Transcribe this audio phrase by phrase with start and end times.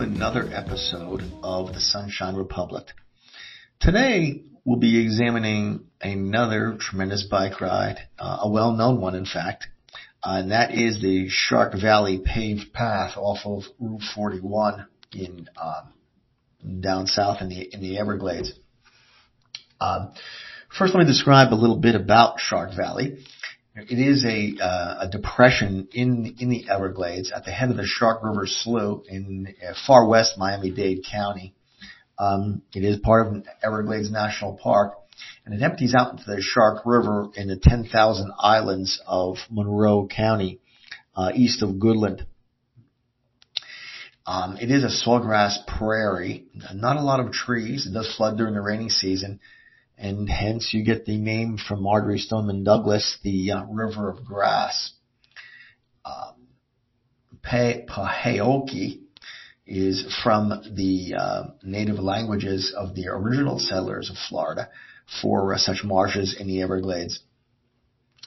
[0.00, 2.86] another episode of the Sunshine Republic.
[3.80, 9.68] Today, we'll be examining another tremendous bike ride, uh, a well-known one in fact,
[10.24, 16.80] uh, and that is the Shark Valley paved path off of Route 41 in um,
[16.80, 18.52] down south in the in the Everglades.
[19.80, 20.14] Um,
[20.76, 23.24] first, let me describe a little bit about Shark Valley.
[23.76, 27.84] It is a, uh, a depression in in the Everglades at the head of the
[27.84, 31.54] Shark River Slough in uh, far west Miami-Dade County.
[32.16, 34.94] Um, it is part of Everglades National Park,
[35.44, 40.60] and it empties out into the Shark River in the 10,000 islands of Monroe County,
[41.16, 42.26] uh, east of Goodland.
[44.24, 47.86] Um, it is a sawgrass prairie, not a lot of trees.
[47.88, 49.40] It does flood during the rainy season
[49.96, 54.92] and hence you get the name from Marjory Stoneman Douglas, the uh, River of Grass.
[56.04, 56.48] Um,
[57.42, 59.00] Pa-hay-okee
[59.66, 64.68] is from the uh, native languages of the original settlers of Florida
[65.22, 67.20] for uh, such marshes in the Everglades.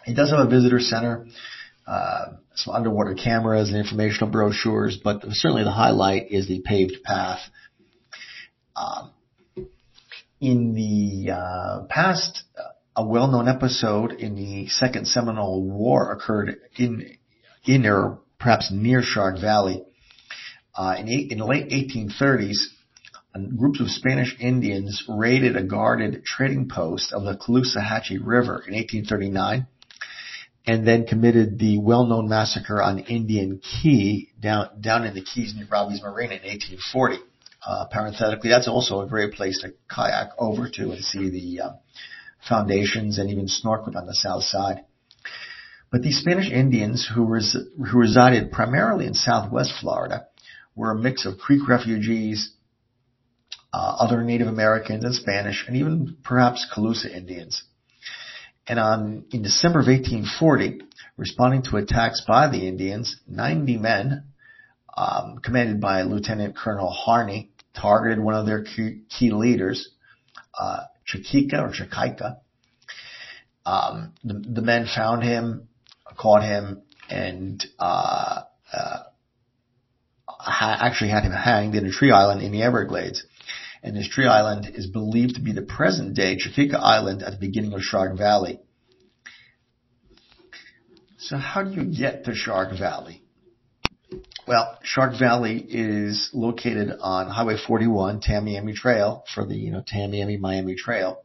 [0.06, 1.28] It does have a visitor center,
[1.86, 7.40] uh, some underwater cameras and informational brochures, but certainly the highlight is the paved path.
[8.76, 9.12] Um,
[10.40, 12.44] in the uh, past,
[12.96, 17.18] a well-known episode in the Second Seminole War occurred in
[17.66, 19.84] in or perhaps near Shark Valley.
[20.76, 22.58] Uh, in, eight, in the late 1830s,
[23.58, 29.68] groups of Spanish Indians raided a guarded trading post of the Caloosahatchee River in 1839
[30.66, 35.68] and then committed the well-known massacre on Indian Key down, down in the Keys near
[35.72, 37.18] Robbie's Marina in 1840.
[37.68, 41.72] Uh, parenthetically, that's also a great place to kayak over to and see the uh,
[42.48, 44.86] foundations and even snorkel on the south side.
[45.92, 47.58] But these Spanish Indians who, res-
[47.92, 50.28] who resided primarily in southwest Florida
[50.76, 52.54] were a mix of Creek refugees,
[53.74, 57.64] uh, other Native Americans and Spanish, and even perhaps Calusa Indians.
[58.66, 60.84] And on, in December of 1840,
[61.18, 64.24] responding to attacks by the Indians, 90 men,
[64.96, 69.90] um, commanded by Lieutenant Colonel Harney, targeted one of their key, key leaders,
[70.58, 72.38] uh, Chakika or Chakaika.
[73.66, 75.68] Um, the, the, men found him,
[76.18, 78.98] caught him, and uh, uh,
[80.28, 83.26] ha- actually had him hanged in a tree island in the Everglades.
[83.84, 87.38] And this tree island is believed to be the present day Chakika Island at the
[87.38, 88.60] beginning of Shark Valley.
[91.20, 93.22] So how do you get to Shark Valley?
[94.48, 100.40] Well, Shark Valley is located on Highway 41, Tamiami Trail for the, you know, Tamiami
[100.40, 101.22] Miami Trail.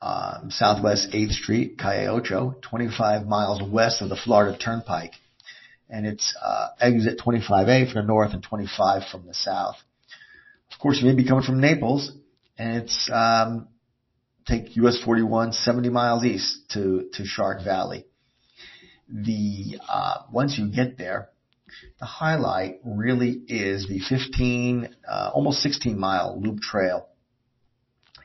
[0.00, 5.12] Um, Southwest 8th Street, Calle Ocho, 25 miles west of the Florida Turnpike.
[5.90, 9.76] And it's, uh, exit 25A from the north and 25 from the south.
[10.72, 12.10] Of course, you may be coming from Naples
[12.56, 13.68] and it's, um,
[14.46, 18.06] take US 41 70 miles east to, to Shark Valley.
[19.10, 21.28] The, uh, once you get there,
[21.98, 27.08] the highlight really is the 15, uh, almost 16 mile loop trail.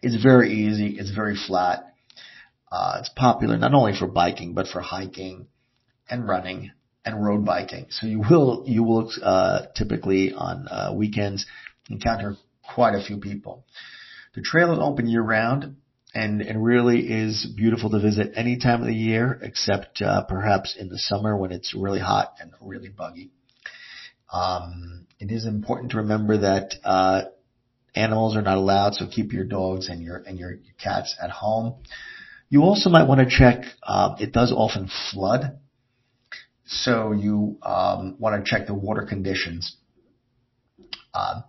[0.02, 0.98] It's very easy.
[0.98, 1.94] It's very flat.
[2.72, 5.48] Uh, it's popular not only for biking, but for hiking
[6.10, 6.72] and running
[7.06, 7.88] and road biking.
[7.90, 11.46] So you will, you will, uh, typically on, uh, weekends
[11.90, 12.36] encounter
[12.74, 13.66] quite a few people.
[14.34, 15.78] The trail is open year round
[16.16, 20.76] and, and really is beautiful to visit any time of the year except, uh, perhaps
[20.80, 23.32] in the summer when it's really hot and really buggy.
[24.32, 27.24] Um, it is important to remember that uh,
[27.96, 31.76] animals are not allowed, so keep your dogs and your and your cats at home.
[32.50, 33.66] You also might want to check.
[33.84, 35.60] Uh, it does often flood,
[36.66, 39.76] so you um, want to check the water conditions.
[41.14, 41.42] Uh,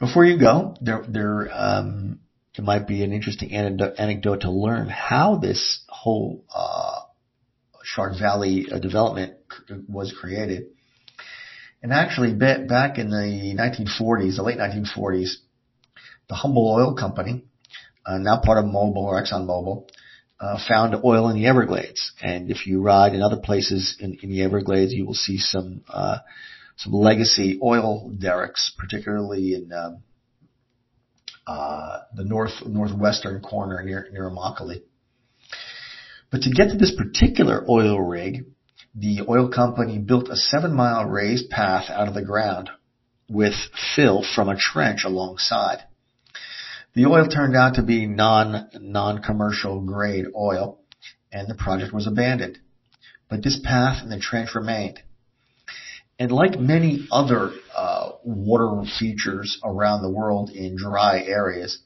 [0.00, 2.20] before you go, there there um,
[2.58, 7.00] it might be an interesting anecdote, to learn how this whole uh,
[7.84, 9.34] Shark Valley uh, development
[9.88, 10.64] was created.
[11.82, 15.36] And actually, back in the 1940s, the late 1940s,
[16.28, 17.44] the Humble Oil Company,
[18.04, 19.88] uh, now part of Mobil or ExxonMobil,
[20.40, 22.12] uh, found oil in the Everglades.
[22.20, 25.82] And if you ride in other places in, in the Everglades, you will see some
[25.88, 26.18] uh,
[26.76, 30.02] some legacy oil derricks, particularly in um,
[31.48, 34.82] uh, the north northwestern corner near near Immokalee.
[36.30, 38.44] But to get to this particular oil rig,
[38.94, 42.68] the oil company built a seven mile raised path out of the ground
[43.30, 43.54] with
[43.96, 45.84] fill from a trench alongside.
[46.94, 50.80] The oil turned out to be non, non-commercial grade oil
[51.32, 52.58] and the project was abandoned.
[53.30, 55.00] But this path and the trench remained.
[56.18, 61.78] And like many other uh, water features around the world in dry areas,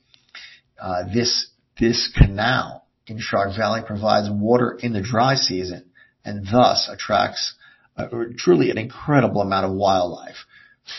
[0.81, 1.49] uh, this
[1.79, 5.90] this canal in Shark Valley provides water in the dry season
[6.25, 7.55] and thus attracts
[7.96, 8.06] uh,
[8.37, 10.46] truly an incredible amount of wildlife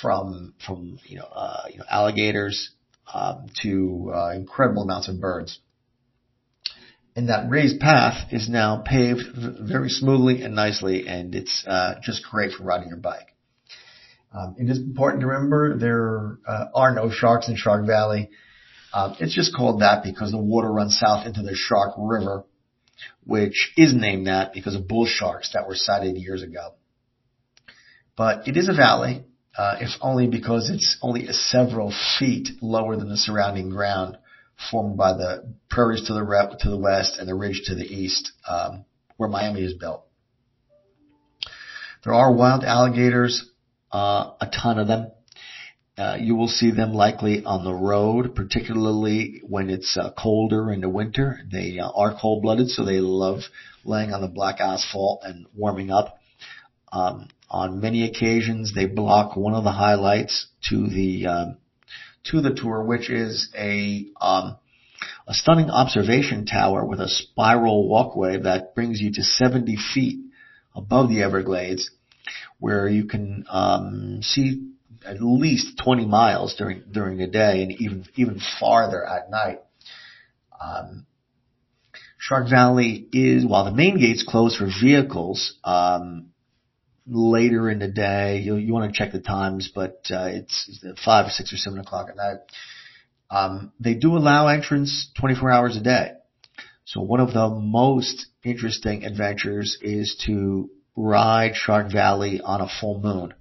[0.02, 2.72] from from you know uh, you know alligators
[3.14, 5.60] um, to uh, incredible amounts of birds.
[7.16, 12.24] And that raised path is now paved very smoothly and nicely, and it's uh, just
[12.24, 13.36] great for riding your bike.
[14.34, 18.32] Um, it is important to remember there uh, are no sharks in Shark Valley.
[18.92, 22.46] Uh, it's just called that because the water runs south into the Shark River,
[23.24, 26.74] which is named that because of bull sharks that were sighted years ago.
[28.18, 29.24] But it is a valley,
[29.56, 34.18] uh, if only because it's only several feet lower than the surrounding ground
[34.72, 37.86] formed by the prairies to the rep, to the west and the ridge to the
[37.86, 38.86] east, um,
[39.18, 40.06] where Miami is built.
[42.04, 43.50] There are wild alligators,
[43.92, 45.12] uh, a ton of them.
[45.98, 50.82] Uh, you will see them likely on the road, particularly when it's uh, colder in
[50.82, 51.40] the winter.
[51.52, 53.42] They uh, are cold-blooded, so they love
[53.86, 56.18] laying on the black asphalt and warming up.
[56.92, 61.58] Um, on many occasions, they block one of the highlights to the um,
[62.26, 64.58] to the tour, which is a um,
[65.28, 70.20] a stunning observation tower with a spiral walkway that brings you to 70 feet
[70.76, 71.92] above the Everglades,
[72.60, 74.70] where you can um, see
[75.06, 79.60] at least 20 miles during during the day and even even farther at night.
[80.62, 81.06] Um,
[82.18, 85.58] Shark Valley is while the main gate's closed for vehicles.
[85.64, 86.33] Um,
[87.08, 88.40] later in the day.
[88.40, 91.80] You, you want to check the times, but uh, it's, five or six or seven
[91.80, 92.38] o'clock at night.
[93.30, 96.12] Um, they do allow entrance 24 hours a day.
[96.86, 103.00] So one of the most interesting adventures is to ride Shark Valley on a full
[103.00, 103.34] moon.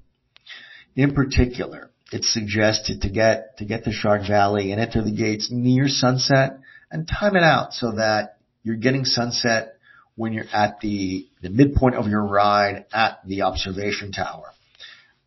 [0.94, 5.48] In particular, it's suggested to get to get to Shark Valley and enter the gates
[5.50, 6.58] near sunset
[6.90, 9.76] and time it out so that you're getting sunset
[10.22, 14.52] when you're at the, the midpoint of your ride at the observation tower.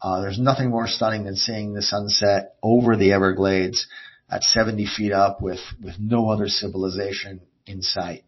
[0.02, 3.88] Uh, there's nothing more stunning than seeing the sunset over the Everglades
[4.30, 8.24] at 70 feet up with, with no other civilization in sight.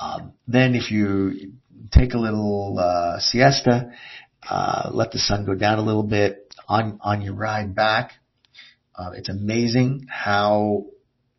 [0.00, 1.54] Um, then if you
[1.90, 3.90] take a little uh, siesta,
[4.48, 8.12] uh, let the sun go down a little bit on on your ride back.
[8.94, 10.86] Uh, it's amazing how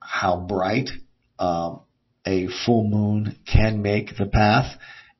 [0.01, 0.89] how bright
[1.39, 1.81] um,
[2.25, 4.77] a full moon can make the path,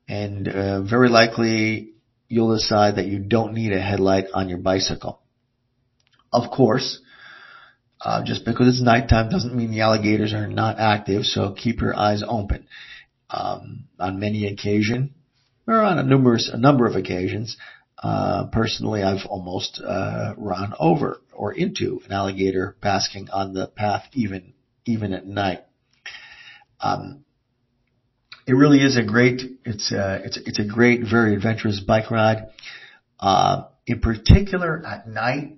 [0.08, 1.92] and uh, very likely
[2.28, 5.20] you'll decide that you don't need a headlight on your bicycle.
[6.32, 7.00] Of course,
[8.00, 11.96] uh, just because it's nighttime doesn't mean the alligators are not active, so keep your
[11.96, 12.66] eyes open.
[13.28, 15.10] Um, on many occasions,
[15.66, 17.56] or on a numerous a number of occasions,
[18.02, 24.06] uh, personally, I've almost uh, run over or into an alligator basking on the path,
[24.14, 24.54] even
[24.84, 25.60] even at night.
[26.80, 27.24] Um,
[28.46, 32.48] it really is a great, it's a, it's, it's a great, very adventurous bike ride.
[33.18, 35.56] Uh, in particular at night,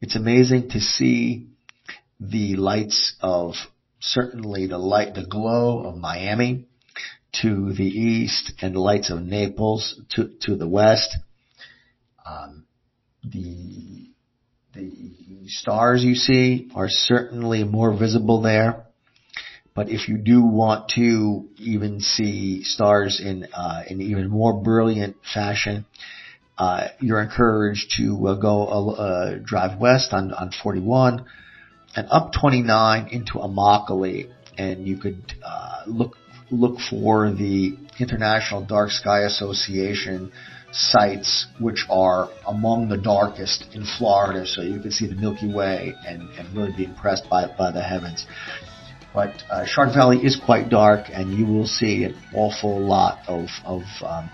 [0.00, 1.48] it's amazing to see
[2.20, 3.54] the lights of
[4.00, 6.66] certainly the light, the glow of Miami
[7.40, 11.16] to the east and the lights of Naples to, to the west.
[12.26, 12.66] Um,
[13.22, 14.10] the,
[14.74, 18.83] the stars you see are certainly more visible there.
[19.74, 25.84] But if you do want to even see stars in uh, even more brilliant fashion,
[26.56, 31.24] uh, you're encouraged to uh, go uh, drive west on on 41
[31.96, 36.16] and up 29 into Immokalee, and you could uh, look
[36.52, 40.30] look for the International Dark Sky Association
[40.70, 45.94] sites, which are among the darkest in Florida, so you can see the Milky Way
[46.06, 48.24] and, and really be impressed by by the heavens.
[49.14, 53.46] But uh, Shark Valley is quite dark, and you will see an awful lot of
[53.64, 54.28] of, um,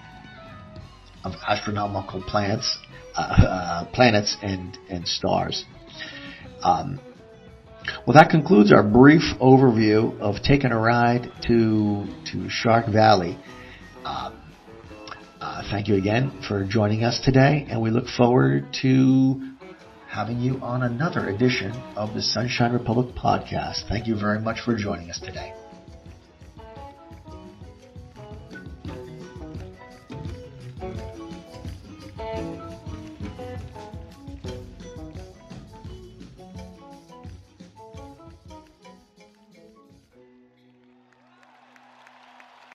[1.22, 2.78] of astronomical planets,
[3.14, 5.66] uh, uh, planets and and stars.
[6.62, 6.98] Um,
[8.06, 13.38] well, that concludes our brief overview of taking a ride to to Shark Valley.
[14.04, 14.40] Um,
[15.42, 19.49] uh, thank you again for joining us today, and we look forward to
[20.10, 23.88] having you on another edition of the Sunshine Republic podcast.
[23.88, 25.54] Thank you very much for joining us today.